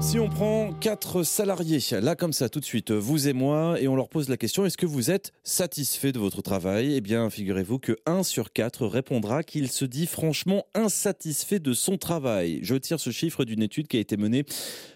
Si 0.00 0.20
on 0.20 0.28
prend 0.28 0.72
quatre 0.72 1.24
salariés, 1.24 1.80
là 2.00 2.14
comme 2.14 2.32
ça 2.32 2.48
tout 2.48 2.60
de 2.60 2.64
suite, 2.64 2.92
vous 2.92 3.26
et 3.26 3.32
moi, 3.32 3.80
et 3.80 3.88
on 3.88 3.96
leur 3.96 4.08
pose 4.08 4.28
la 4.28 4.36
question 4.36 4.64
est-ce 4.64 4.78
que 4.78 4.86
vous 4.86 5.10
êtes 5.10 5.32
satisfait 5.42 6.12
de 6.12 6.20
votre 6.20 6.40
travail? 6.40 6.94
Eh 6.94 7.00
bien, 7.00 7.28
figurez-vous 7.28 7.80
que 7.80 7.96
1 8.06 8.22
sur 8.22 8.52
4 8.52 8.86
répondra 8.86 9.42
qu'il 9.42 9.68
se 9.68 9.84
dit 9.84 10.06
franchement 10.06 10.64
insatisfait 10.74 11.58
de 11.58 11.72
son 11.72 11.98
travail. 11.98 12.60
Je 12.62 12.76
tire 12.76 13.00
ce 13.00 13.10
chiffre 13.10 13.44
d'une 13.44 13.60
étude 13.60 13.88
qui 13.88 13.96
a 13.96 14.00
été 14.00 14.16
menée 14.16 14.44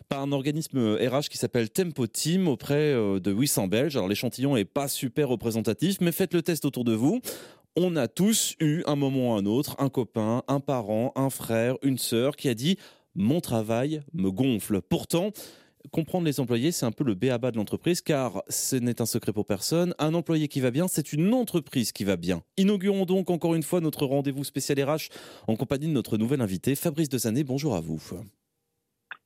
par 0.09 0.23
un 0.23 0.31
organisme 0.31 0.95
RH 0.95 1.29
qui 1.31 1.37
s'appelle 1.37 1.69
Tempo 1.69 2.07
Team 2.07 2.47
auprès 2.47 2.93
euh, 2.93 3.19
de 3.19 3.33
800 3.33 3.67
Belges. 3.67 3.97
Alors 3.97 4.09
l'échantillon 4.09 4.57
est 4.57 4.65
pas 4.65 4.87
super 4.87 5.29
représentatif, 5.29 6.01
mais 6.01 6.13
faites 6.13 6.33
le 6.33 6.43
test 6.43 6.65
autour 6.65 6.85
de 6.85 6.95
vous. 6.95 7.21
On 7.75 7.97
a 7.97 8.07
tous 8.07 8.55
eu 8.61 8.83
un 8.87 8.97
moment 8.97 9.35
ou 9.35 9.39
un 9.39 9.47
autre 9.47 9.75
un 9.79 9.89
copain, 9.89 10.43
un 10.47 10.61
parent, 10.61 11.13
un 11.17 11.31
frère, 11.31 11.77
une 11.83 11.99
sœur 11.99 12.37
qui 12.37 12.49
a 12.49 12.55
dit 12.55 12.79
mon 13.15 13.41
travail 13.41 14.03
me 14.13 14.31
gonfle. 14.31 14.81
Pourtant, 14.81 15.31
comprendre 15.91 16.27
les 16.27 16.41
employés, 16.41 16.73
c'est 16.73 16.87
un 16.87 16.93
peu 16.93 17.05
le 17.05 17.15
béaba 17.15 17.51
de 17.51 17.57
l'entreprise, 17.57 18.01
car 18.01 18.43
ce 18.49 18.77
n'est 18.77 19.01
un 19.01 19.07
secret 19.07 19.33
pour 19.33 19.47
personne. 19.47 19.95
Un 19.99 20.15
employé 20.15 20.49
qui 20.49 20.61
va 20.61 20.71
bien, 20.71 20.89
c'est 20.89 21.13
une 21.13 21.33
entreprise 21.35 21.93
qui 21.93 22.05
va 22.05 22.17
bien. 22.17 22.43
Inaugurons 22.57 23.05
donc 23.05 23.31
encore 23.31 23.55
une 23.55 23.63
fois 23.63 23.81
notre 23.81 24.07
rendez-vous 24.07 24.45
spécial 24.45 24.83
RH 24.83 25.09
en 25.49 25.57
compagnie 25.57 25.89
de 25.89 25.93
notre 25.93 26.17
nouvel 26.17 26.41
invité, 26.41 26.75
Fabrice 26.75 27.09
Desané. 27.09 27.45
Bonjour 27.45 27.75
à 27.75 27.81
vous. 27.81 28.01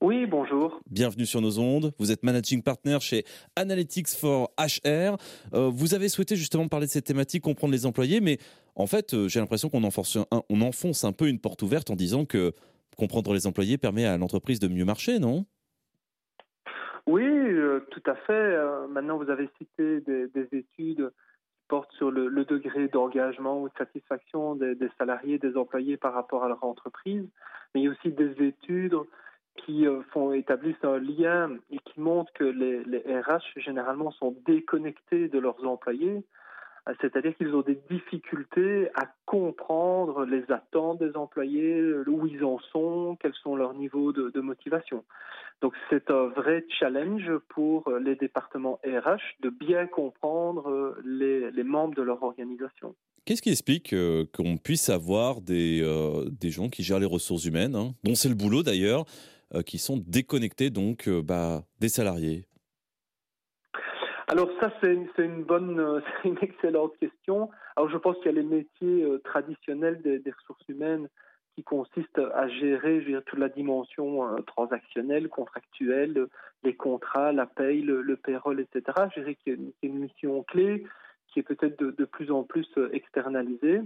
Oui, 0.03 0.27
bonjour. 0.27 0.79
Bienvenue 0.91 1.25
sur 1.25 1.41
nos 1.41 1.59
ondes. 1.59 1.93
Vous 1.99 2.13
êtes 2.13 2.23
managing 2.23 2.63
partner 2.63 2.99
chez 3.01 3.25
Analytics 3.57 4.09
for 4.09 4.51
HR. 4.59 5.17
Euh, 5.55 5.71
vous 5.73 5.95
avez 5.95 6.11
souhaité 6.11 6.37
justement 6.37 6.69
parler 6.69 6.87
de 6.87 6.91
cette 6.91 7.07
thématique, 7.07 7.43
comprendre 7.43 7.73
les 7.73 7.87
employés, 7.87 8.21
mais 8.21 8.39
en 8.75 8.87
fait, 8.87 9.15
euh, 9.15 9.27
j'ai 9.27 9.41
l'impression 9.41 9.71
qu'on 9.71 9.85
enfonce, 9.85 10.19
on 10.51 10.61
enfonce 10.61 11.05
un 11.05 11.13
peu 11.13 11.29
une 11.29 11.39
porte 11.39 11.63
ouverte 11.63 11.89
en 11.89 11.97
disant 11.97 12.27
que 12.27 12.53
comprendre 12.97 13.33
les 13.35 13.47
employés 13.47 13.79
permet 13.79 14.07
à 14.07 14.17
l'entreprise 14.17 14.59
de 14.59 14.69
mieux 14.69 14.85
marcher, 14.85 15.19
non? 15.19 15.45
Oui, 17.07 17.25
euh, 17.25 17.81
tout 17.91 18.03
à 18.07 18.15
fait. 18.15 18.33
Euh, 18.33 18.89
maintenant, 18.89 19.17
vous 19.17 19.31
avez 19.31 19.49
cité 19.59 20.01
des, 20.01 20.29
études 20.53 20.67
qui 20.75 21.63
portent 21.69 21.93
sur 21.93 22.11
le, 22.11 22.45
degré 22.45 22.89
d'engagement 22.89 23.63
ou 23.63 23.69
de 23.69 23.75
satisfaction 23.79 24.57
des, 24.57 24.77
salariés, 24.99 25.39
des 25.39 25.57
employés 25.57 25.97
par 25.97 26.15
rapport 26.15 26.45
à 26.45 26.49
leur 26.49 26.65
entreprise. 26.65 27.25
Mais 27.75 27.83
il 27.83 27.85
y 27.85 27.89
a 27.89 27.91
aussi 27.91 28.11
des 28.11 28.45
études 28.45 28.97
qui 29.57 29.87
euh, 29.87 30.03
font 30.13 30.33
établissent 30.33 30.85
un 30.85 30.99
lien 30.99 31.51
et 31.71 31.79
qui 31.79 32.01
montrent 32.01 32.33
que 32.33 32.45
les, 32.45 32.85
les 32.85 33.21
RH 33.21 33.61
généralement 33.61 34.11
sont 34.11 34.37
déconnectés 34.45 35.29
de 35.29 35.39
leurs 35.39 35.65
employés. 35.65 36.25
C'est-à-dire 37.01 37.37
qu'ils 37.37 37.55
ont 37.55 37.63
des 37.63 37.79
difficultés 37.91 38.89
à 38.95 39.09
comprendre 39.25 40.25
les 40.25 40.45
attentes 40.51 41.01
des 41.01 41.17
employés, 41.17 41.83
où 42.07 42.27
ils 42.27 42.45
en 42.45 42.59
sont, 42.73 43.17
quels 43.21 43.35
sont 43.43 43.57
leurs 43.57 43.75
niveaux 43.75 44.13
de, 44.13 44.41
motivation. 44.41 45.05
Donc 45.63 45.73
c'est 45.91 46.11
un 46.11 46.27
vrai 46.29 46.65
challenge 46.79 47.31
pour 47.49 47.91
les 47.91 48.15
départements 48.15 48.79
RH 48.85 49.41
de 49.41 49.51
bien 49.51 49.87
comprendre 49.87 50.97
les, 51.05 51.51
membres 51.65 51.95
de 51.95 52.03
leur 52.03 52.23
organisation. 52.23 52.95
Qu'est-ce 53.25 53.43
qui 53.43 53.51
explique 53.51 53.93
euh, 53.93 54.25
qu'on 54.33 54.57
puisse 54.57 54.89
avoir 54.89 55.41
des, 55.41 55.81
euh, 55.83 56.31
gens 56.45 56.69
qui 56.69 56.85
gèrent 56.85 57.01
les 57.01 57.07
ressources 57.07 57.45
humaines, 57.45 57.75
hein, 57.75 57.93
dont 58.05 58.15
c'est 58.15 58.29
le 58.29 58.37
boulot 58.37 58.63
d'ailleurs, 58.63 59.05
euh, 59.55 59.63
qui 59.63 59.79
sont 59.79 59.97
déconnectés 60.07 60.71
donc 60.71 61.09
bah, 61.09 61.65
des 61.81 61.89
salariés 61.89 62.47
alors 64.29 64.51
ça, 64.61 64.73
c'est 64.81 64.93
une, 64.93 65.45
bonne, 65.45 65.79
euh, 65.79 66.01
c'est 66.23 66.29
une 66.29 66.39
excellente 66.43 66.97
question. 66.99 67.51
Alors 67.77 67.89
je 67.89 67.97
pense 67.97 68.17
qu'il 68.17 68.27
y 68.27 68.29
a 68.31 68.33
les 68.33 68.43
métiers 68.43 69.05
euh, 69.05 69.19
traditionnels 69.19 70.03
des, 70.03 70.31
ressources 70.33 70.69
humaines 70.69 71.09
qui 71.55 71.63
consistent 71.63 72.21
à 72.35 72.49
gérer, 72.49 73.03
je 73.03 73.19
toute 73.21 73.39
la 73.39 73.49
dimension 73.49 74.29
euh, 74.29 74.41
transactionnelle, 74.43 75.29
contractuelle, 75.29 76.27
les 76.65 76.75
contrats, 76.75 77.33
la 77.33 77.47
paye, 77.47 77.83
le, 77.83 78.17
payroll, 78.17 78.61
etc. 78.61 78.83
Je 79.15 79.21
dirais 79.21 79.37
qu'il 79.37 79.53
y, 79.53 79.57
a 79.57 79.89
une 79.89 80.01
mission 80.01 80.43
clé 80.43 80.85
qui 81.29 81.39
est 81.39 81.43
peut-être 81.43 81.79
de, 81.79 82.05
plus 82.05 82.31
en 82.31 82.43
plus 82.43 82.69
externalisée. 82.93 83.81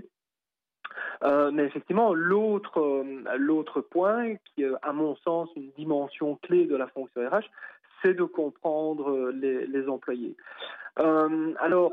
mais 1.22 1.64
effectivement, 1.64 2.14
l'autre 2.14 3.04
l'autre 3.36 3.80
point 3.80 4.36
qui 4.36 4.62
est, 4.62 4.70
à 4.82 4.92
mon 4.92 5.16
sens, 5.16 5.50
une 5.56 5.70
dimension 5.72 6.36
clé 6.36 6.66
de 6.66 6.76
la 6.76 6.86
fonction 6.88 7.28
RH, 7.28 7.46
c'est 8.02 8.14
de 8.14 8.24
comprendre 8.24 9.10
euh, 9.10 9.32
les, 9.32 9.88
employés. 9.88 10.36
Euh, 10.98 11.54
alors, 11.60 11.92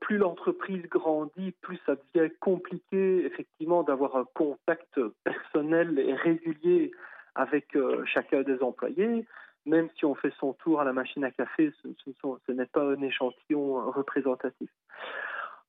plus 0.00 0.18
l'entreprise 0.18 0.82
grandit, 0.88 1.52
plus 1.60 1.78
ça 1.86 1.94
devient 2.14 2.32
compliqué 2.40 3.24
effectivement 3.24 3.82
d'avoir 3.82 4.16
un 4.16 4.24
contact 4.34 4.98
personnel 5.24 5.98
et 5.98 6.14
régulier 6.14 6.90
avec 7.34 7.76
euh, 7.76 8.04
chacun 8.06 8.42
des 8.42 8.60
employés. 8.62 9.26
Même 9.66 9.88
si 9.96 10.04
on 10.04 10.14
fait 10.14 10.32
son 10.40 10.54
tour 10.54 10.80
à 10.80 10.84
la 10.84 10.92
machine 10.92 11.24
à 11.24 11.30
café, 11.30 11.72
ce, 11.82 11.88
ce, 12.06 12.52
n'est 12.52 12.66
pas 12.66 12.82
un 12.82 13.02
échantillon 13.02 13.90
représentatif. 13.90 14.70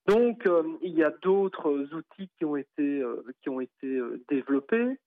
Donc, 0.08 0.48
il 0.82 0.94
y 0.94 1.04
a 1.04 1.12
d'autres 1.22 1.94
outils 1.94 2.30
qui 2.38 2.46
ont 2.46 2.56
été, 2.56 3.04
qui 3.42 3.50
ont 3.50 3.60
été 3.60 4.00
développés. 4.30 4.98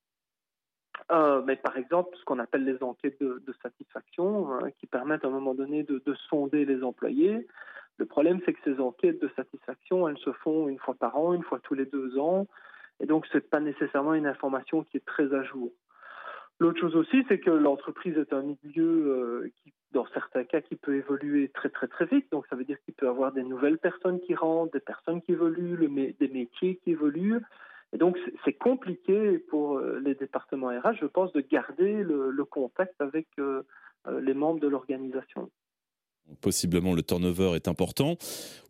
Euh, 1.10 1.42
mais 1.44 1.56
par 1.56 1.76
exemple, 1.76 2.16
ce 2.18 2.24
qu'on 2.24 2.38
appelle 2.38 2.64
les 2.64 2.82
enquêtes 2.82 3.20
de, 3.20 3.54
satisfaction, 3.62 4.52
hein, 4.52 4.70
qui 4.78 4.86
permettent 4.86 5.24
à 5.24 5.28
un 5.28 5.32
moment 5.32 5.54
donné 5.54 5.82
de, 5.82 6.00
sonder 6.28 6.64
les 6.64 6.82
employés. 6.82 7.46
Le 7.98 8.06
problème, 8.06 8.40
c'est 8.44 8.52
que 8.52 8.60
ces 8.64 8.80
enquêtes 8.80 9.20
de 9.20 9.30
satisfaction, 9.36 10.08
elles 10.08 10.18
se 10.18 10.32
font 10.32 10.68
une 10.68 10.78
fois 10.78 10.94
par 10.94 11.16
an, 11.16 11.34
une 11.34 11.42
fois 11.42 11.60
tous 11.60 11.74
les 11.74 11.86
deux 11.86 12.18
ans, 12.18 12.46
et 13.00 13.06
donc 13.06 13.26
ce 13.26 13.36
n'est 13.36 13.42
pas 13.42 13.60
nécessairement 13.60 14.14
une 14.14 14.26
information 14.26 14.84
qui 14.84 14.96
est 14.96 15.04
très 15.04 15.34
à 15.34 15.42
jour. 15.42 15.70
L'autre 16.58 16.80
chose 16.80 16.96
aussi, 16.96 17.24
c'est 17.28 17.40
que 17.40 17.50
l'entreprise 17.50 18.16
est 18.16 18.32
un 18.32 18.42
milieu 18.42 18.86
euh, 18.86 19.52
dans 19.92 20.06
certains 20.14 20.44
cas, 20.44 20.60
qui 20.60 20.76
peut 20.76 20.94
évoluer 20.94 21.48
très 21.48 21.68
très 21.68 21.88
très 21.88 22.06
vite. 22.06 22.30
Donc 22.32 22.46
ça 22.48 22.56
veut 22.56 22.64
dire 22.64 22.78
qu'il 22.84 22.94
peut 22.94 23.06
y 23.06 23.08
avoir 23.08 23.32
des 23.32 23.42
nouvelles 23.42 23.78
personnes 23.78 24.20
qui 24.20 24.34
rentrent, 24.34 24.72
des 24.72 24.80
personnes 24.80 25.20
qui 25.22 25.32
évoluent, 25.32 26.14
des 26.18 26.28
métiers 26.28 26.76
qui 26.82 26.92
évoluent. 26.92 27.40
Et 27.92 27.98
donc, 27.98 28.16
c'est 28.44 28.54
compliqué 28.54 29.38
pour 29.50 29.76
euh, 29.76 30.00
les 30.04 30.14
départements 30.14 30.68
RH, 30.68 30.96
je 31.00 31.06
pense, 31.06 31.32
de 31.32 31.40
garder 31.40 32.02
le, 32.02 32.44
contact 32.44 32.94
avec 33.00 33.26
euh, 33.38 33.62
euh, 34.06 34.20
les 34.20 34.34
membres 34.34 34.60
de 34.60 34.68
l'organisation. 34.68 35.50
Possiblement, 36.40 36.94
le 36.94 37.02
turnover 37.02 37.52
est 37.56 37.68
important, 37.68 38.16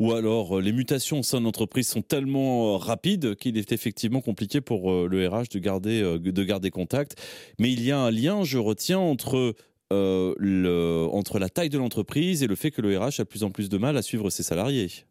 ou 0.00 0.12
alors 0.12 0.60
les 0.60 0.72
mutations 0.72 1.20
au 1.20 1.22
sein 1.22 1.38
de 1.38 1.44
l'entreprise 1.44 1.86
sont 1.86 2.00
tellement 2.00 2.78
rapides 2.78 3.36
qu'il 3.36 3.58
est 3.58 3.72
effectivement 3.72 4.22
compliqué 4.22 4.60
pour 4.62 4.90
le 4.90 5.28
RH 5.28 5.50
de 5.52 5.58
garder, 5.58 6.18
de 6.18 6.44
garder 6.44 6.70
contact. 6.70 7.14
Mais 7.60 7.70
il 7.70 7.84
y 7.84 7.92
a 7.92 7.98
un 7.98 8.10
lien, 8.10 8.42
je 8.42 8.58
retiens, 8.58 8.98
entre 8.98 9.54
entre 9.90 11.38
la 11.38 11.50
taille 11.50 11.68
de 11.68 11.76
l'entreprise 11.76 12.42
et 12.42 12.46
le 12.46 12.54
fait 12.54 12.70
que 12.70 12.80
le 12.80 12.98
RH 12.98 13.20
a 13.20 13.24
de 13.24 13.28
plus 13.28 13.44
en 13.44 13.50
plus 13.50 13.68
de 13.68 13.76
mal 13.76 13.98
à 13.98 14.02
suivre 14.02 14.30
ses 14.30 14.42
salariés. 14.42 15.04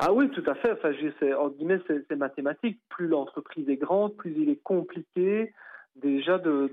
Ah 0.00 0.12
oui, 0.12 0.30
tout 0.30 0.44
à 0.46 0.54
fait. 0.54 0.72
Enfin, 0.72 0.92
c'est, 1.18 1.34
en 1.34 1.48
guillemets, 1.48 1.80
c'est, 1.88 2.16
mathématique. 2.16 2.80
Plus 2.88 3.08
l'entreprise 3.08 3.68
est 3.68 3.76
grande, 3.76 4.16
plus 4.16 4.32
il 4.36 4.48
est 4.48 4.62
compliqué 4.62 5.52
déjà 5.96 6.38
de, 6.38 6.72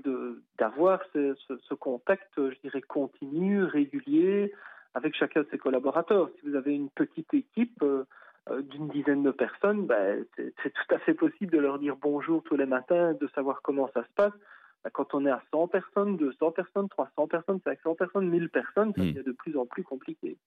d'avoir 0.58 1.00
ce, 1.12 1.34
ce, 1.48 1.74
contact, 1.74 2.30
je 2.36 2.56
dirais, 2.62 2.80
continu, 2.82 3.64
régulier 3.64 4.52
avec 4.94 5.16
chacun 5.16 5.40
de 5.40 5.48
ses 5.50 5.58
collaborateurs. 5.58 6.30
Si 6.36 6.48
vous 6.48 6.54
avez 6.54 6.72
une 6.72 6.88
petite 6.88 7.34
équipe 7.34 7.82
euh, 7.82 8.04
euh, 8.48 8.62
d'une 8.62 8.88
dizaine 8.88 9.24
de 9.24 9.32
personnes, 9.32 9.86
ben, 9.86 10.24
c'est, 10.36 10.54
tout 10.54 10.94
à 10.94 10.98
fait 10.98 11.14
possible 11.14 11.50
de 11.50 11.58
leur 11.58 11.80
dire 11.80 11.96
bonjour 12.00 12.44
tous 12.44 12.56
les 12.56 12.64
matins, 12.64 13.12
de 13.12 13.26
savoir 13.34 13.60
comment 13.60 13.90
ça 13.92 14.04
se 14.04 14.12
passe. 14.14 14.32
Ben, 14.84 14.90
quand 14.90 15.14
on 15.14 15.26
est 15.26 15.30
à 15.30 15.42
100 15.50 15.66
personnes, 15.66 16.16
200 16.16 16.52
personnes, 16.52 16.88
300 16.88 17.26
personnes, 17.26 17.60
500 17.64 17.94
personnes, 17.96 18.30
1000 18.30 18.48
personnes, 18.50 18.92
ça 18.94 19.02
hmm. 19.02 19.06
devient 19.06 19.24
de 19.24 19.32
plus 19.32 19.56
en 19.56 19.66
plus 19.66 19.82
compliqué. 19.82 20.38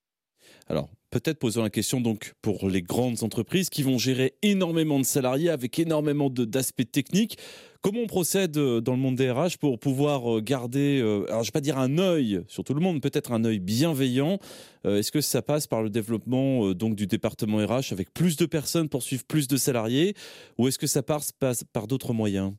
Alors, 0.68 0.90
peut-être 1.10 1.40
posons 1.40 1.64
la 1.64 1.70
question 1.70 2.02
donc 2.02 2.34
pour 2.42 2.70
les 2.70 2.82
grandes 2.82 3.24
entreprises 3.24 3.70
qui 3.70 3.84
vont 3.84 3.98
gérer 3.98 4.36
énormément 4.42 5.00
de 5.00 5.06
salariés 5.06 5.50
avec 5.50 5.80
énormément 5.80 6.30
d'aspects 6.30 6.90
techniques. 6.92 7.38
Comment 7.82 8.02
on 8.02 8.08
procède 8.08 8.58
euh, 8.58 8.82
dans 8.82 8.92
le 8.92 9.00
monde 9.00 9.16
des 9.16 9.32
RH 9.32 9.58
pour 9.60 9.80
pouvoir 9.80 10.38
euh, 10.38 10.42
garder, 10.42 11.00
euh, 11.02 11.26
alors 11.30 11.44
je 11.44 11.48
vais 11.48 11.54
pas 11.54 11.62
dire 11.62 11.78
un 11.78 11.98
œil 11.98 12.44
sur 12.48 12.64
tout 12.64 12.74
le 12.74 12.82
monde, 12.82 13.02
peut-être 13.02 13.32
un 13.32 13.46
œil 13.46 13.60
bienveillant. 13.60 14.40
Est-ce 14.86 15.12
que 15.12 15.22
ça 15.22 15.42
passe 15.42 15.68
par 15.68 15.82
le 15.84 15.90
développement 15.90 16.72
donc 16.72 16.96
du 16.96 17.06
département 17.06 17.58
RH 17.58 17.92
avec 17.92 18.14
plus 18.14 18.38
de 18.38 18.46
personnes 18.46 18.88
pour 18.88 19.04
suivre 19.04 19.26
plus 19.26 19.48
de 19.48 19.58
salariés, 19.58 20.14
ou 20.58 20.70
est-ce 20.70 20.80
que 20.80 20.88
ça 20.88 21.04
passe 21.04 21.34
par 21.74 21.88
d'autres 21.88 22.14
moyens? 22.14 22.54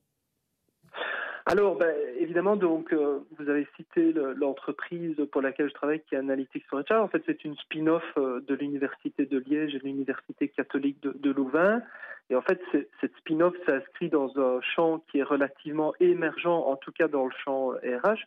Alors, 1.51 1.75
ben, 1.75 1.93
évidemment, 2.17 2.55
donc, 2.55 2.93
euh, 2.93 3.19
vous 3.37 3.51
avez 3.51 3.67
cité 3.75 4.13
l'entreprise 4.37 5.17
pour 5.33 5.43
laquelle 5.43 5.69
je 5.69 5.75
travaille, 5.75 5.99
qui 5.99 6.15
est 6.15 6.19
Analytics 6.19 6.65
for 6.69 6.79
HR. 6.89 7.03
En 7.03 7.09
fait, 7.09 7.25
c'est 7.27 7.45
une 7.45 7.57
spin-off 7.57 8.05
euh, 8.19 8.41
de 8.47 8.55
l'Université 8.55 9.27
de 9.27 9.37
Liège 9.37 9.75
et 9.75 9.81
de 9.81 9.85
l'Université 9.85 10.47
catholique 10.47 11.01
de, 11.03 11.31
Louvain. 11.33 11.83
Et 12.31 12.37
en 12.37 12.41
fait, 12.41 12.61
cette 13.01 13.17
spin-off 13.17 13.57
s'inscrit 13.67 14.09
dans 14.09 14.31
un 14.39 14.61
champ 14.61 15.03
qui 15.11 15.19
est 15.19 15.25
relativement 15.25 15.93
émergent, 15.99 16.47
en 16.47 16.77
tout 16.77 16.93
cas 16.93 17.09
dans 17.09 17.25
le 17.25 17.33
champ 17.45 17.71
RH, 17.71 18.21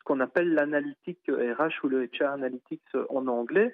ce 0.00 0.04
qu'on 0.04 0.18
appelle 0.18 0.52
l'analytique 0.52 1.20
RH 1.28 1.84
ou 1.84 1.88
le 1.88 2.06
HR 2.06 2.30
Analytics 2.32 2.82
en 3.10 3.28
anglais 3.28 3.72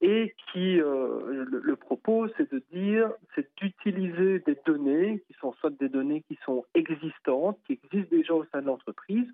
et 0.00 0.34
qui 0.52 0.80
euh, 0.80 1.44
le, 1.48 1.76
propos 1.76 2.28
c'est 2.36 2.50
de 2.52 2.62
dire 2.72 3.10
c'est 3.34 3.48
d'utiliser 3.56 4.40
des 4.40 4.56
données 4.66 5.22
qui 5.26 5.34
sont 5.40 5.52
soit 5.54 5.70
des 5.78 5.88
données 5.88 6.22
qui 6.22 6.38
sont 6.44 6.64
existantes 6.74 7.58
qui 7.66 7.74
existent 7.84 8.16
déjà 8.16 8.34
au 8.34 8.44
sein 8.46 8.62
de 8.62 8.66
l'entreprise 8.66 9.28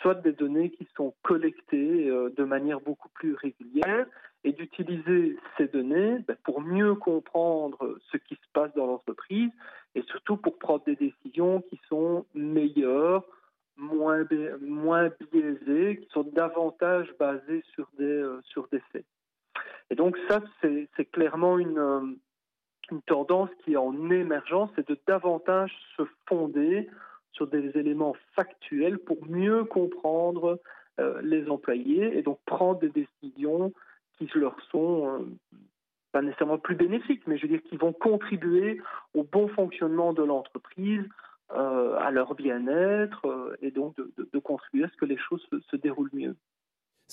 soit 0.00 0.14
des 0.14 0.32
données 0.32 0.70
qui 0.70 0.88
sont 0.96 1.14
collectées 1.22 2.06
de 2.06 2.44
manière 2.44 2.80
beaucoup 2.80 3.10
plus 3.10 3.34
régulière 3.34 4.06
et 4.44 4.52
d'utiliser 4.52 5.36
ces 5.56 5.68
données 5.68 6.18
ben, 6.26 6.36
pour 6.44 6.60
mieux 6.60 6.94
comprendre 6.94 7.98
ce 8.10 8.16
qui 8.16 8.34
se 8.34 8.48
passe 8.52 8.72
dans 8.74 8.86
l'entreprise 8.86 9.50
et 9.94 10.02
surtout 10.02 10.36
pour 10.36 10.58
prendre 10.58 10.84
des 10.84 10.96
décisions 10.96 11.60
qui 11.62 11.78
sont 11.88 12.24
meilleures, 12.34 13.24
moins, 13.76 14.26
moins 14.60 15.10
biaisées, 15.32 15.98
qui 15.98 16.08
sont 16.10 16.24
davantage 16.24 17.08
basées 17.18 17.62
sur 17.74 17.88
des, 17.98 18.04
euh, 18.04 18.40
sur 18.44 18.68
des 18.68 18.80
faits. 18.92 19.04
Et 19.90 19.94
donc 19.94 20.16
ça, 20.28 20.40
c'est 20.60 21.10
clairement 21.12 21.58
une, 21.58 21.78
euh, 21.78 22.00
une 22.90 23.02
tendance 23.02 23.50
qui 23.64 23.74
est 23.74 23.76
en 23.76 24.10
émergence, 24.10 24.70
c'est 24.76 24.88
de 24.88 24.98
davantage 25.06 25.72
se 25.96 26.02
fonder 26.26 26.88
sur 27.32 27.46
des 27.46 27.76
éléments 27.78 28.14
factuels 28.34 28.98
pour 28.98 29.26
mieux 29.26 29.64
comprendre 29.64 30.60
euh, 31.00 31.20
les 31.22 31.48
employés 31.48 32.16
et 32.16 32.22
donc 32.22 32.38
prendre 32.44 32.80
des 32.80 32.90
décisions 32.90 33.72
qui 34.18 34.28
leur 34.34 34.60
sont 34.70 35.26
pas 36.12 36.20
nécessairement 36.20 36.58
plus 36.58 36.76
bénéfiques, 36.76 37.26
mais 37.26 37.38
je 37.38 37.42
veux 37.42 37.48
dire 37.48 37.62
qui 37.62 37.76
vont 37.76 37.94
contribuer 37.94 38.80
au 39.14 39.24
bon 39.24 39.48
fonctionnement 39.48 40.12
de 40.12 40.22
l'entreprise, 40.22 41.04
euh, 41.54 41.96
à 41.98 42.10
leur 42.10 42.34
bien-être 42.34 43.26
euh, 43.26 43.54
et 43.60 43.70
donc 43.70 43.94
de, 43.96 44.38
contribuer 44.38 44.84
à 44.84 44.88
ce 44.88 44.96
que 44.96 45.04
les 45.04 45.18
choses 45.18 45.46
se 45.70 45.76
déroulent 45.76 46.10
mieux. 46.14 46.34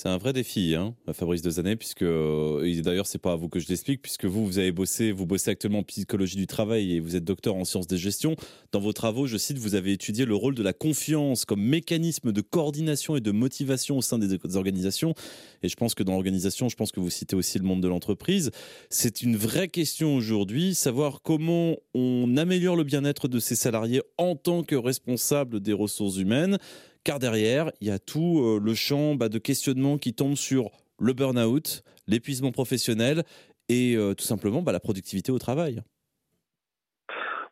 C'est 0.01 0.07
un 0.07 0.18
vrai 0.18 0.31
défi, 0.31 0.75
hein, 0.75 0.96
Fabrice 1.12 1.42
Dezanet, 1.42 1.75
puisque 1.75 2.04
euh, 2.04 2.81
d'ailleurs 2.81 3.06
c'est 3.06 3.18
pas 3.18 3.34
à 3.34 3.36
vous 3.36 3.50
que 3.50 3.60
je 3.60 3.68
l'explique, 3.68 4.01
puisque 4.01 4.24
vous 4.24 4.46
vous 4.46 4.57
avez 4.57 4.72
bossé, 4.72 5.12
vous 5.12 5.25
bossez 5.25 5.51
actuellement 5.51 5.80
en 5.80 5.84
psychologie 5.84 6.38
du 6.38 6.48
travail 6.48 6.94
et 6.94 7.00
vous 7.01 7.18
êtes 7.18 7.25
docteur 7.25 7.56
en 7.56 7.66
sciences 7.66 7.86
de 7.86 7.98
gestion. 7.98 8.38
Dans 8.72 8.80
vos 8.80 8.94
travaux, 8.94 9.28
je 9.28 9.36
cite, 9.36 9.57
vous 9.57 9.75
avez 9.75 9.92
étudié 9.92 10.24
le 10.24 10.36
rôle 10.36 10.56
de 10.56 10.63
la 10.63 10.72
confiance 10.72 11.44
comme 11.44 11.62
mécanisme 11.62 12.31
de 12.31 12.40
coordination 12.40 13.18
et 13.18 13.19
de 13.19 13.31
motivation 13.31 13.98
au 13.98 14.01
sein 14.01 14.18
des 14.18 14.38
organisations. 14.56 15.16
Et 15.63 15.68
je 15.68 15.75
pense 15.75 15.96
que 15.96 16.04
dans 16.04 16.13
l'organisation, 16.13 16.69
je 16.69 16.78
pense 16.78 16.94
que 16.94 17.02
vous 17.02 17.10
citez 17.10 17.36
aussi 17.36 17.60
le 17.60 17.66
monde 17.66 17.84
de 17.84 17.90
l'entreprise. 17.90 18.52
C'est 18.90 19.22
une 19.22 19.36
vraie 19.36 19.68
question 19.68 20.16
aujourd'hui, 20.16 20.75
savoir 20.75 21.22
comment 21.22 21.75
on 21.94 22.38
améliore 22.38 22.78
le 22.78 22.86
bien-être 22.86 23.28
de 23.28 23.40
ses 23.40 23.56
salariés 23.56 24.02
en 24.18 24.38
tant 24.38 24.63
que 24.63 24.78
responsable 24.78 25.60
des 25.60 25.74
ressources 25.74 26.16
humaines 26.16 26.57
car 27.04 27.19
derrière, 27.19 27.72
il 27.81 27.88
y 27.88 27.92
a 27.92 28.00
tout 28.00 28.40
euh, 28.40 28.60
le 28.63 28.74
champ 28.74 29.16
bah, 29.16 29.30
de 29.30 29.38
questionnement 29.38 29.98
qui 29.98 30.13
tombe 30.13 30.36
sur 30.36 30.72
le 31.00 31.13
burn-out, 31.13 31.84
l'épuisement 32.07 32.51
professionnel 32.51 33.24
et 33.69 33.96
euh, 33.96 34.13
tout 34.13 34.25
simplement 34.25 34.62
bah, 34.62 34.72
la 34.72 34.80
productivité 34.80 35.31
au 35.31 35.40
travail. 35.40 35.81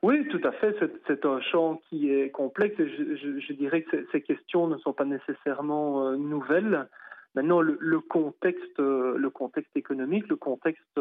Oui, 0.04 0.28
tout 0.30 0.42
à 0.44 0.52
fait. 0.52 0.76
C'est 1.08 1.26
un 1.26 1.42
champ 1.42 1.82
qui 1.90 2.12
est 2.12 2.30
complexe. 2.30 2.76
Je, 2.78 3.54
dirais 3.54 3.82
que 3.82 4.06
ces 4.12 4.22
questions 4.22 4.68
ne 4.68 4.78
sont 4.78 4.94
pas 4.94 5.06
nécessairement 5.06 6.08
euh, 6.08 6.18
nouvelles. 6.18 6.88
Maintenant, 7.34 7.62
le, 7.62 8.00
contexte, 8.00 8.80
le 8.80 9.30
contexte 9.30 9.76
économique, 9.76 10.28
le 10.28 10.38
contexte 10.38 11.00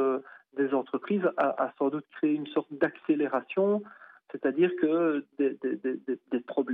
des 0.56 0.74
entreprises 0.74 1.22
a 1.38 1.72
sans 1.78 1.88
doute 1.88 2.04
créé 2.12 2.34
une 2.34 2.46
sorte 2.48 2.68
d'accélération 2.72 3.82
c'est-à-dire 4.32 4.70
que 4.80 5.24
des, 5.38 5.56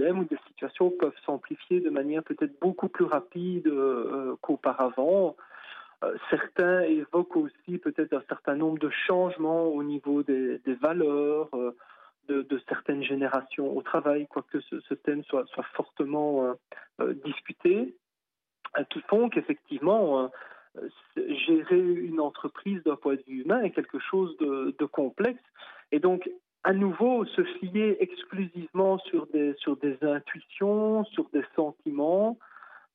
problèmes 0.03 0.19
ou 0.19 0.25
des 0.25 0.39
situations 0.49 0.91
peuvent 0.91 1.19
s'amplifier 1.25 1.81
de 1.81 1.91
manière 1.91 2.25
peut-être 2.25 2.59
beaucoup 2.61 2.89
plus 2.89 3.05
rapide 3.05 3.69
euh, 3.69 4.35
qu'auparavant. 4.41 5.37
Euh, 6.03 6.17
certains 6.29 6.81
évoquent 6.83 7.37
aussi 7.37 7.79
peut-être 7.79 8.13
un 8.13 8.23
certain 8.29 8.57
nombre 8.57 8.79
de 8.79 8.91
changements 9.07 9.67
au 9.67 9.85
niveau 9.85 10.25
des, 10.25 10.61
valeurs 10.81 11.49
euh, 11.55 11.77
de, 12.29 12.61
certaines 12.69 13.05
générations 13.05 13.77
au 13.77 13.83
travail, 13.83 14.27
quoique 14.27 14.61
ce, 14.61 14.81
ce 14.81 14.95
thème 14.95 15.23
soit, 15.25 15.47
fortement 15.75 16.55
discuté, 17.25 17.95
qui 18.91 19.01
font 19.03 19.29
qu'effectivement, 19.29 20.31
gérer 21.47 21.81
une 21.81 22.21
entreprise 22.21 22.83
d'un 22.85 22.97
point 22.97 23.15
de 23.15 23.23
vue 23.27 23.43
humain 23.43 23.63
est 23.63 23.71
quelque 23.71 23.99
chose 23.99 24.37
de, 24.39 24.75
de 24.79 24.85
complexe. 24.87 25.43
Et 25.91 26.01
donc, 26.01 26.29
à 26.65 26.73
nouveau 26.73 27.25
se 27.25 27.43
fier 27.43 27.97
exclusivement 28.01 28.99
sur 28.99 29.27
des, 29.29 29.55
sur 29.59 29.77
des 29.77 29.97
intuitions, 30.03 31.05
sur 31.07 31.29
des 31.33 31.43
sentiments, 31.57 32.39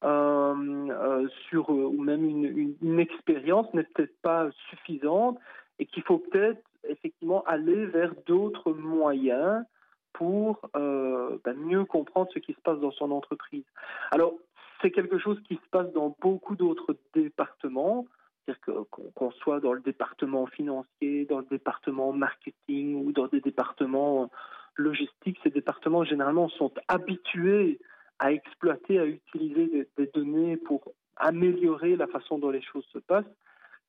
euh, 0.03 0.53
euh, 0.91 1.27
sur 1.49 1.71
euh, 1.71 1.85
ou 1.85 2.01
même 2.01 2.23
une, 2.23 2.75
une, 2.81 2.99
expérience 2.99 3.73
n'est 3.73 3.83
peut-être 3.83 4.15
pas 4.21 4.47
suffisante 4.69 5.39
et 5.79 5.87
qu'il 5.87 6.03
faut 6.03 6.19
peut-être 6.19 6.61
effectivement 6.87 7.43
aller 7.45 7.87
vers 7.87 8.13
d'autres 8.27 8.73
moyens 8.73 9.65
pour 10.13 10.61
ben, 10.73 11.53
mieux 11.57 11.85
comprendre 11.85 12.29
ce 12.33 12.39
qui 12.39 12.53
se 12.53 12.61
passe 12.61 12.79
dans 12.79 12.91
son 12.91 13.11
entreprise. 13.11 13.65
Alors, 14.11 14.33
c'est 14.81 14.91
quelque 14.91 15.19
chose 15.19 15.39
qui 15.47 15.55
se 15.55 15.69
passe 15.71 15.91
dans 15.93 16.15
beaucoup 16.21 16.55
d'autres 16.55 16.95
départements. 17.13 18.05
C'est-à-dire 18.47 18.85
qu'on 19.15 19.31
soit 19.31 19.59
dans 19.59 19.73
le 19.73 19.81
département 19.81 20.45
financier, 20.45 21.25
dans 21.25 21.39
le 21.39 21.45
département 21.45 22.13
marketing 22.13 23.05
ou 23.05 23.11
dans 23.11 23.27
des 23.27 23.41
départements 23.41 24.31
logistiques, 24.75 25.39
ces 25.44 25.49
départements 25.49 26.03
généralement 26.03 26.49
sont 26.49 26.71
habitués 26.88 27.79
à 28.19 28.31
exploiter, 28.31 28.99
à 28.99 29.05
utiliser 29.05 29.88
des, 29.97 30.07
données 30.07 30.57
pour 30.57 30.94
améliorer 31.17 31.95
la 31.95 32.07
façon 32.07 32.39
dont 32.39 32.49
les 32.49 32.61
choses 32.61 32.85
se 32.94 32.99
passent. 32.99 33.25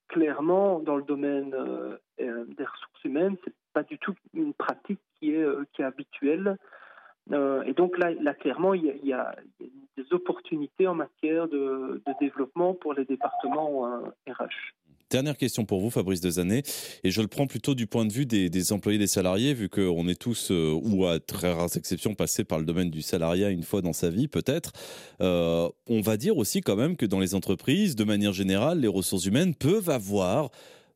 Clairement, 0.08 0.80
dans 0.80 0.96
le 0.96 1.02
domaine 1.02 1.54
euh, 1.54 1.96
euh, 2.20 2.44
des 2.46 2.64
ressources 2.64 3.04
humaines, 3.04 3.36
c'est 3.44 3.54
pas 3.74 3.82
du 3.82 3.98
tout 3.98 4.14
une 4.34 4.54
pratique 4.54 5.00
qui 5.18 5.34
est, 5.34 5.42
euh, 5.42 5.64
qui 5.72 5.82
est 5.82 5.84
habituelle. 5.84 6.56
et 7.30 7.72
donc 7.74 7.98
là, 7.98 8.34
clairement, 8.34 8.72
il 8.72 8.84
y, 9.04 9.12
a, 9.12 9.36
des 9.98 10.12
opportunités 10.12 10.86
en 10.86 10.94
matière 10.94 11.48
de, 11.48 12.00
développement 12.20 12.74
pour 12.74 12.94
les 12.94 13.04
départements 13.04 13.82
RH. 14.26 14.42
Euh, 14.42 14.46
Dernière 15.10 15.38
question 15.38 15.64
pour 15.64 15.80
vous, 15.80 15.88
Fabrice 15.88 16.20
Dezanet, 16.20 16.62
et 17.02 17.10
je 17.10 17.22
le 17.22 17.28
prends 17.28 17.46
plutôt 17.46 17.74
du 17.74 17.86
point 17.86 18.04
de 18.04 18.12
vue 18.12 18.26
des, 18.26 18.72
employés, 18.72 18.98
des 18.98 19.06
salariés, 19.06 19.54
vu 19.54 19.70
qu'on 19.70 20.06
est 20.06 20.20
tous, 20.20 20.50
euh, 20.50 20.78
ou 20.82 21.06
à 21.06 21.18
très 21.18 21.50
rares 21.50 21.76
exceptions, 21.76 22.14
passés 22.14 22.44
par 22.44 22.58
le 22.58 22.66
domaine 22.66 22.90
du 22.90 23.00
salariat 23.00 23.48
une 23.48 23.62
fois 23.62 23.80
dans 23.80 23.94
sa 23.94 24.10
vie, 24.10 24.28
peut-être. 24.28 24.72
Euh, 25.22 25.68
on 25.88 26.02
va 26.02 26.18
dire 26.18 26.36
aussi 26.36 26.60
quand 26.60 26.76
même 26.76 26.96
que 26.96 27.06
dans 27.06 27.20
les 27.20 27.34
entreprises, 27.34 27.96
de 27.96 28.04
manière 28.04 28.34
générale, 28.34 28.80
les 28.80 28.88
ressources 28.88 29.24
humaines 29.24 29.54
peuvent 29.54 29.88
avoir 29.88 30.50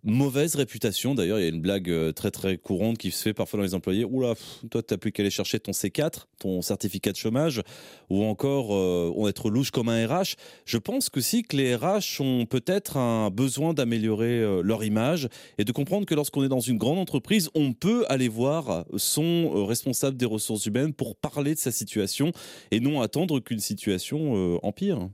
mauvaise 0.05 0.57
réputation. 0.57 1.15
D'ailleurs, 1.15 1.39
il 1.39 1.43
y 1.43 1.47
a 1.47 1.49
une 1.49 1.61
blague 1.61 1.89
euh, 1.89 2.13
très 2.13 2.31
très 2.31 2.59
courante 2.59 2.99
qui 2.99 3.11
se 3.11 3.23
fait 3.23 3.35
parfois 3.35 3.59
dans 3.59 3.65
les 3.65 3.75
employés. 3.75 4.05
Oula, 4.05 4.35
toi, 4.71 4.83
tu 4.83 4.93
n'as 4.93 4.99
plus 4.99 5.13
qu'à 5.13 5.23
aller 5.23 5.31
chercher 5.31 5.61
ton 5.61 5.73
C4, 5.73 6.25
ton 6.41 6.63
certificat 6.63 7.13
de 7.13 7.17
chômage, 7.17 7.63
ou 8.11 8.25
encore 8.25 8.75
euh, 8.75 9.13
on 9.17 9.29
être 9.29 9.51
louche 9.51 9.71
comme 9.71 9.89
un 9.89 10.07
RH. 10.07 10.35
Je 10.65 10.79
pense 10.79 11.09
que 11.09 11.21
si 11.21 11.43
que 11.43 11.57
les 11.57 11.77
RH 11.77 12.21
ont 12.21 12.47
peut-être 12.47 12.97
un 12.97 13.31
besoin 13.31 13.75
d'améliorer 13.75 14.41
euh, 14.41 14.63
leur 14.63 14.83
image 14.85 15.29
et 15.59 15.65
de 15.65 15.73
comprendre 15.73 16.07
que 16.07 16.15
lorsqu'on 16.15 16.45
est 16.45 16.49
dans 16.49 16.61
une 16.61 16.79
grande 16.79 16.99
entreprise, 16.99 17.49
on 17.55 17.73
peut 17.73 18.05
aller 18.09 18.29
voir 18.29 18.85
son 18.97 19.65
responsable 19.67 20.17
des 20.17 20.27
ressources 20.27 20.67
humaines 20.67 20.93
pour 20.93 21.17
parler 21.17 21.55
de 21.55 21.61
sa 21.61 21.71
situation 21.71 22.33
et 22.71 22.81
non 22.81 23.01
attendre 23.01 23.41
qu'une 23.41 23.61
situation 23.61 24.59
empire. 24.63 25.09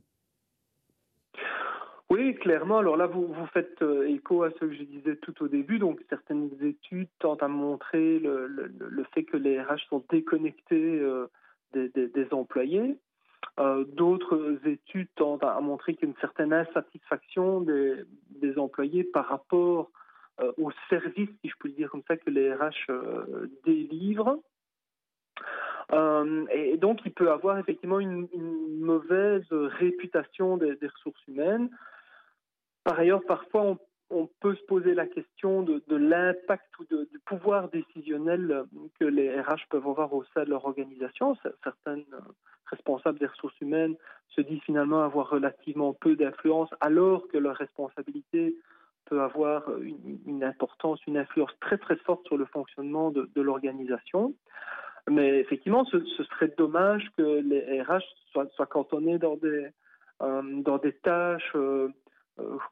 Oui, 2.11 2.35
clairement. 2.37 2.79
Alors 2.79 2.97
là, 2.97 3.07
vous, 3.07 3.35
faites 3.53 3.83
euh, 3.83 4.09
écho 4.09 4.43
à 4.43 4.51
ce 4.51 4.61
que 4.61 4.73
je 4.73 4.83
disais 4.83 5.17
tout 5.17 5.43
au 5.43 5.49
début. 5.49 5.79
Donc, 5.79 6.01
certaines 6.09 6.51
études 6.63 7.09
tentent 7.19 7.43
à 7.43 7.49
montrer 7.49 8.19
le, 8.19 9.05
fait 9.13 9.25
que 9.25 9.37
les 9.37 9.61
RH 9.61 9.89
sont 9.91 10.03
déconnectés 10.09 11.01
euh, 11.01 11.27
des, 11.75 12.29
employés. 12.33 12.97
Euh, 13.61 13.85
D'autres 13.85 14.59
études 14.65 15.09
tentent 15.17 15.45
à 15.45 15.61
montrer 15.61 15.95
qu'il 15.95 16.09
y 16.09 16.11
a 16.11 16.15
une 16.15 16.21
certaine 16.21 16.55
insatisfaction 16.55 17.61
des, 17.61 18.59
employés 18.59 19.05
par 19.05 19.27
rapport 19.29 19.91
euh, 20.41 20.51
au 20.57 20.71
service, 20.89 21.29
si 21.43 21.51
je 21.51 21.55
peux 21.61 21.69
dire 21.69 21.91
comme 21.91 22.03
ça, 22.09 22.17
que 22.17 22.31
les 22.31 22.55
RH 22.55 22.91
délivrent. 23.67 24.39
Et 26.53 26.77
donc, 26.79 27.01
il 27.05 27.13
peut 27.13 27.31
avoir 27.31 27.59
effectivement 27.59 28.01
une, 28.01 28.29
mauvaise 28.81 29.47
réputation 29.51 30.57
des, 30.57 30.79
ressources 30.83 31.27
humaines. 31.27 31.69
Par 32.89 33.01
ailleurs, 33.01 33.21
parfois, 33.27 33.77
on, 34.09 34.31
peut 34.41 34.55
se 34.55 34.63
poser 34.63 34.95
la 34.95 35.07
question 35.07 35.61
de, 35.63 35.83
l'impact 35.91 36.65
ou 36.79 36.85
du 36.87 37.19
pouvoir 37.27 37.69
décisionnel 37.69 38.65
que 38.99 39.05
les 39.05 39.39
RH 39.39 39.69
peuvent 39.69 39.87
avoir 39.87 40.15
au 40.15 40.25
sein 40.33 40.45
de 40.45 40.49
leur 40.49 40.65
organisation. 40.65 41.37
Certains 41.63 42.01
responsables 42.65 43.19
des 43.19 43.27
ressources 43.27 43.61
humaines 43.61 43.95
se 44.31 44.41
disent 44.41 44.63
finalement 44.63 45.03
avoir 45.03 45.29
relativement 45.29 45.93
peu 45.93 46.17
d'influence, 46.17 46.71
alors 46.81 47.29
que 47.29 47.37
leur 47.37 47.57
responsabilité 47.57 48.57
peut 49.05 49.21
avoir 49.21 49.65
une, 50.25 50.43
importance, 50.43 50.99
une 51.07 51.19
influence 51.19 51.53
très 51.61 51.77
très 51.77 51.97
forte 51.97 52.27
sur 52.27 52.39
le 52.39 52.47
fonctionnement 52.47 53.11
de, 53.11 53.29
l'organisation. 53.43 54.35
Mais 55.11 55.41
effectivement, 55.41 55.85
ce, 55.85 56.01
serait 56.25 56.55
dommage 56.57 57.07
que 57.19 57.43
les 57.43 57.83
RH 57.83 58.01
soient, 58.33 58.67
cantonnés 58.67 59.19
dans 59.19 59.37
des, 59.37 59.69
euh, 60.23 60.91
tâches 61.03 61.53
euh, 61.55 61.89
euh, 61.89 61.89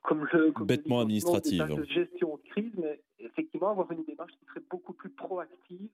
comme 0.03 0.27
le 0.33 0.65
bêtement 0.65 1.01
administrative. 1.01 1.67
De 1.67 1.85
gestion 1.85 2.37
de 2.37 2.51
crise, 2.51 2.73
mais 2.79 3.01
effectivement 3.19 3.71
avoir 3.71 3.91
une 3.93 4.05
démarche 4.05 4.33
qui 4.33 4.47
serait 4.47 4.65
beaucoup 4.71 4.93
plus 4.93 5.11
proactive, 5.11 5.91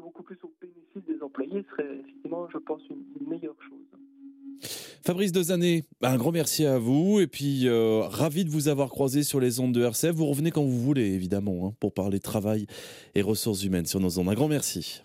beaucoup 0.00 0.22
plus 0.22 0.38
au 0.42 0.52
bénéfice 0.60 1.04
des 1.06 1.22
employés 1.22 1.64
serait 1.70 1.98
effectivement, 2.00 2.48
je 2.50 2.58
pense, 2.58 2.82
une, 2.90 3.28
meilleure 3.28 3.56
chose. 3.68 4.70
Fabrice 5.04 5.32
Dezané, 5.32 5.84
un 6.02 6.16
grand 6.16 6.32
merci 6.32 6.66
à 6.66 6.78
vous 6.78 7.20
et 7.20 7.26
puis 7.26 7.68
euh, 7.68 8.02
ravi 8.02 8.44
de 8.44 8.50
vous 8.50 8.68
avoir 8.68 8.90
croisé 8.90 9.22
sur 9.22 9.40
les 9.40 9.60
ondes 9.60 9.72
de 9.72 9.82
RCF. 9.82 10.12
Vous 10.12 10.26
revenez 10.26 10.50
quand 10.50 10.62
vous 10.62 10.80
voulez, 10.80 11.14
évidemment, 11.14 11.68
hein, 11.68 11.74
pour 11.80 11.94
parler 11.94 12.20
travail 12.20 12.66
et 13.14 13.22
ressources 13.22 13.64
humaines 13.64 13.86
sur 13.86 14.00
nos 14.00 14.18
ondes. 14.18 14.28
Un 14.28 14.34
grand 14.34 14.48
merci. 14.48 15.04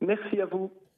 Merci 0.00 0.40
à 0.40 0.46
vous. 0.46 0.70